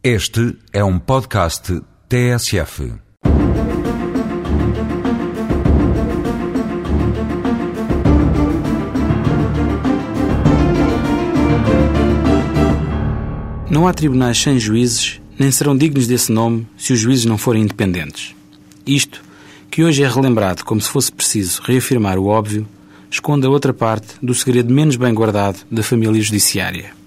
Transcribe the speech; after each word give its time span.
Este 0.00 0.56
é 0.72 0.84
um 0.84 0.96
podcast 0.96 1.82
TSF. 2.08 2.92
Não 13.68 13.88
há 13.88 13.92
tribunais 13.92 14.38
sem 14.40 14.56
juízes, 14.56 15.20
nem 15.36 15.50
serão 15.50 15.76
dignos 15.76 16.06
desse 16.06 16.30
nome 16.30 16.64
se 16.76 16.92
os 16.92 17.00
juízes 17.00 17.24
não 17.24 17.36
forem 17.36 17.62
independentes. 17.62 18.36
Isto, 18.86 19.20
que 19.68 19.82
hoje 19.82 20.04
é 20.04 20.08
relembrado 20.08 20.64
como 20.64 20.80
se 20.80 20.88
fosse 20.88 21.10
preciso 21.10 21.60
reafirmar 21.62 22.20
o 22.20 22.26
óbvio, 22.28 22.68
esconde 23.10 23.48
a 23.48 23.50
outra 23.50 23.74
parte 23.74 24.14
do 24.22 24.32
segredo 24.32 24.72
menos 24.72 24.94
bem 24.94 25.12
guardado 25.12 25.66
da 25.68 25.82
família 25.82 26.22
judiciária. 26.22 26.97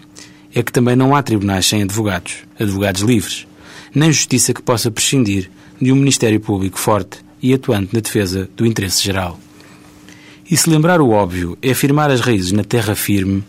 É 0.54 0.62
que 0.62 0.72
também 0.72 0.96
não 0.96 1.16
há 1.16 1.24
tribunais 1.24 1.66
sem 1.66 1.84
advogados, 1.84 2.38
advogados 2.60 3.02
livres, 3.02 3.48
nem 3.94 4.12
justiça 4.12 4.54
que 4.54 4.62
possa 4.62 4.92
prescindir 4.92 5.50
de 5.82 5.92
um 5.92 5.96
Ministério 5.96 6.40
Público 6.40 6.78
forte 6.78 7.20
e 7.42 7.54
atuante 7.54 7.94
na 7.94 8.00
defesa 8.00 8.50
do 8.56 8.66
interesse 8.66 9.04
geral. 9.04 9.40
E 10.50 10.56
se 10.58 10.70
lembrar 10.70 11.00
o 11.02 11.12
óbvio 11.12 11.58
é 11.62 11.72
afirmar 11.72 12.12
as 12.12 12.20
raízes 12.20 12.52
na 12.52 12.64
terra 12.64 12.94
firme, 12.94 13.44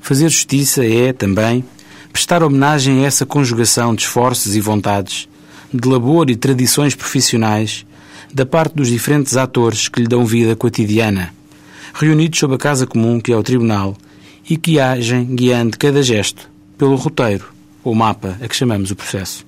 fazer 0.00 0.28
justiça 0.28 0.84
é, 0.84 1.12
também, 1.12 1.62
prestar 2.12 2.42
homenagem 2.42 3.04
a 3.04 3.06
essa 3.06 3.26
conjugação 3.26 3.94
de 3.94 4.02
esforços 4.02 4.56
e 4.56 4.60
vontades, 4.60 5.28
de 5.72 5.86
labor 5.86 6.30
e 6.30 6.36
tradições 6.36 6.94
profissionais 6.94 7.84
da 8.32 8.46
parte 8.46 8.74
dos 8.74 8.88
diferentes 8.88 9.36
atores 9.36 9.88
que 9.88 10.00
lhe 10.00 10.08
dão 10.08 10.24
vida 10.24 10.56
cotidiana, 10.56 11.32
reunidos 11.94 12.38
sob 12.38 12.54
a 12.54 12.58
casa 12.58 12.86
comum 12.86 13.20
que 13.20 13.32
é 13.32 13.36
o 13.36 13.42
Tribunal 13.42 13.96
e 14.48 14.56
que 14.56 14.80
agem 14.80 15.24
guiando 15.24 15.76
cada 15.78 16.02
gesto 16.02 16.50
pelo 16.76 16.96
roteiro 16.96 17.52
ou 17.84 17.94
mapa 17.94 18.38
a 18.40 18.48
que 18.48 18.56
chamamos 18.56 18.90
o 18.90 18.96
processo. 18.96 19.44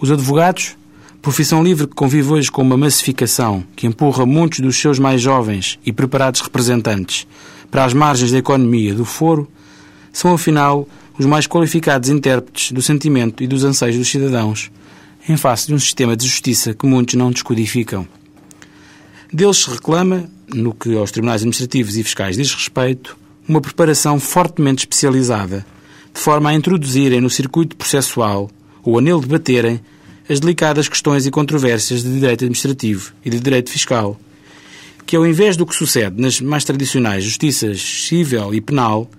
Os 0.00 0.10
advogados, 0.10 0.76
profissão 1.22 1.62
livre 1.62 1.86
que 1.86 1.94
convive 1.94 2.32
hoje 2.32 2.50
com 2.50 2.62
uma 2.62 2.76
massificação 2.76 3.64
que 3.74 3.86
empurra 3.86 4.26
muitos 4.26 4.60
dos 4.60 4.76
seus 4.76 4.98
mais 4.98 5.20
jovens 5.20 5.78
e 5.84 5.92
preparados 5.92 6.40
representantes 6.40 7.26
para 7.70 7.84
as 7.84 7.94
margens 7.94 8.30
da 8.30 8.38
economia 8.38 8.94
do 8.94 9.04
foro, 9.04 9.48
são 10.12 10.34
afinal 10.34 10.86
os 11.18 11.26
mais 11.26 11.46
qualificados 11.46 12.08
intérpretes 12.08 12.72
do 12.72 12.82
sentimento 12.82 13.42
e 13.42 13.46
dos 13.46 13.64
anseios 13.64 13.96
dos 13.96 14.08
cidadãos, 14.08 14.70
em 15.28 15.36
face 15.36 15.68
de 15.68 15.74
um 15.74 15.78
sistema 15.78 16.16
de 16.16 16.26
justiça 16.26 16.74
que 16.74 16.86
muitos 16.86 17.14
não 17.14 17.30
descodificam. 17.30 18.06
Deles 19.32 19.56
se 19.58 19.70
reclama, 19.70 20.28
no 20.54 20.74
que 20.74 20.94
aos 20.96 21.10
tribunais 21.10 21.40
administrativos 21.40 21.96
e 21.96 22.02
fiscais 22.04 22.36
diz 22.36 22.52
respeito, 22.52 23.16
uma 23.48 23.60
preparação 23.60 24.18
fortemente 24.18 24.80
especializada, 24.80 25.64
de 26.12 26.20
forma 26.20 26.50
a 26.50 26.54
introduzirem 26.54 27.20
no 27.20 27.30
circuito 27.30 27.76
processual, 27.76 28.50
ou 28.82 28.98
a 28.98 29.02
nele 29.02 29.20
debaterem, 29.20 29.80
as 30.28 30.40
delicadas 30.40 30.88
questões 30.88 31.26
e 31.26 31.30
controvérsias 31.30 32.02
de 32.02 32.12
direito 32.12 32.44
administrativo 32.44 33.12
e 33.24 33.30
de 33.30 33.40
direito 33.40 33.70
fiscal, 33.70 34.18
que 35.06 35.16
ao 35.16 35.26
invés 35.26 35.56
do 35.56 35.66
que 35.66 35.74
sucede 35.74 36.20
nas 36.20 36.40
mais 36.40 36.64
tradicionais 36.64 37.24
justiças 37.24 37.80
civil 37.80 38.54
e 38.54 38.60
penal, 38.60 39.10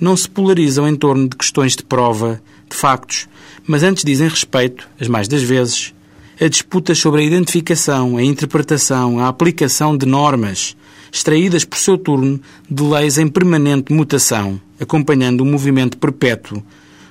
não 0.00 0.16
se 0.16 0.28
polarizam 0.28 0.88
em 0.88 0.96
torno 0.96 1.28
de 1.28 1.36
questões 1.36 1.76
de 1.76 1.82
prova, 1.82 2.40
de 2.68 2.76
factos, 2.76 3.28
mas 3.66 3.82
antes 3.82 4.04
dizem 4.04 4.28
respeito, 4.28 4.88
as 5.00 5.08
mais 5.08 5.28
das 5.28 5.42
vezes, 5.42 5.94
a 6.40 6.48
disputas 6.48 6.98
sobre 6.98 7.20
a 7.20 7.24
identificação, 7.24 8.16
a 8.16 8.22
interpretação, 8.22 9.18
a 9.18 9.28
aplicação 9.28 9.96
de 9.96 10.06
normas, 10.06 10.76
extraídas 11.12 11.64
por 11.64 11.78
seu 11.78 11.98
turno 11.98 12.40
de 12.70 12.82
leis 12.82 13.18
em 13.18 13.26
permanente 13.26 13.92
mutação, 13.92 14.60
acompanhando 14.78 15.40
o 15.40 15.46
movimento 15.46 15.98
perpétuo 15.98 16.62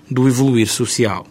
do 0.09 0.27
evoluir 0.27 0.67
social. 0.67 1.27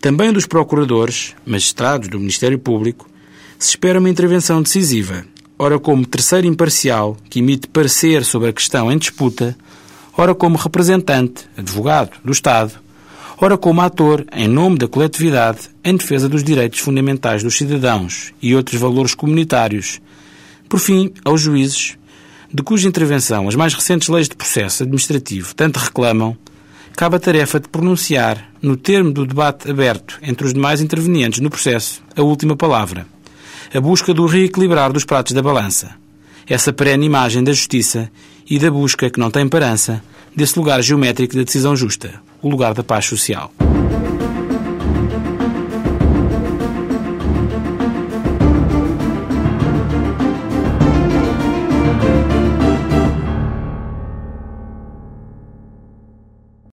Também 0.00 0.32
dos 0.32 0.46
procuradores, 0.46 1.34
magistrados 1.44 2.08
do 2.08 2.20
Ministério 2.20 2.58
Público, 2.58 3.08
se 3.58 3.70
espera 3.70 3.98
uma 3.98 4.10
intervenção 4.10 4.62
decisiva, 4.62 5.24
ora 5.58 5.80
como 5.80 6.06
terceiro 6.06 6.46
imparcial 6.46 7.16
que 7.28 7.40
emite 7.40 7.66
parecer 7.66 8.24
sobre 8.24 8.50
a 8.50 8.52
questão 8.52 8.92
em 8.92 8.98
disputa, 8.98 9.56
ora 10.16 10.32
como 10.32 10.56
representante, 10.56 11.46
advogado 11.56 12.12
do 12.24 12.30
Estado, 12.30 12.74
ora 13.40 13.56
como 13.56 13.80
ator, 13.80 14.26
em 14.32 14.48
nome 14.48 14.78
da 14.78 14.88
coletividade, 14.88 15.70
em 15.84 15.96
defesa 15.96 16.28
dos 16.28 16.42
direitos 16.42 16.80
fundamentais 16.80 17.42
dos 17.42 17.56
cidadãos 17.56 18.32
e 18.42 18.54
outros 18.54 18.80
valores 18.80 19.14
comunitários. 19.14 20.00
Por 20.68 20.80
fim, 20.80 21.12
aos 21.24 21.40
juízes, 21.40 21.96
de 22.52 22.62
cuja 22.62 22.88
intervenção 22.88 23.48
as 23.48 23.54
mais 23.54 23.74
recentes 23.74 24.08
leis 24.08 24.28
de 24.28 24.34
processo 24.34 24.82
administrativo 24.82 25.54
tanto 25.54 25.78
reclamam, 25.78 26.36
cabe 26.96 27.16
a 27.16 27.20
tarefa 27.20 27.60
de 27.60 27.68
pronunciar, 27.68 28.50
no 28.60 28.76
termo 28.76 29.12
do 29.12 29.24
debate 29.24 29.70
aberto 29.70 30.18
entre 30.20 30.44
os 30.44 30.52
demais 30.52 30.80
intervenientes 30.80 31.38
no 31.40 31.48
processo, 31.48 32.02
a 32.16 32.22
última 32.22 32.56
palavra. 32.56 33.06
A 33.72 33.80
busca 33.80 34.12
do 34.12 34.26
reequilibrar 34.26 34.92
dos 34.92 35.04
pratos 35.04 35.32
da 35.32 35.42
balança. 35.42 35.94
Essa 36.46 36.72
perene 36.72 37.06
imagem 37.06 37.44
da 37.44 37.52
justiça 37.52 38.10
e 38.50 38.58
da 38.58 38.70
busca, 38.70 39.10
que 39.10 39.20
não 39.20 39.30
tem 39.30 39.46
parança, 39.46 40.02
desse 40.34 40.58
lugar 40.58 40.82
geométrico 40.82 41.36
da 41.36 41.42
decisão 41.42 41.76
justa, 41.76 42.20
o 42.42 42.48
lugar 42.48 42.74
da 42.74 42.82
paz 42.82 43.04
social. 43.06 43.50